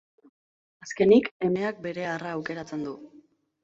[0.85, 3.01] Azkenik emeak bere arra aukeratzen du.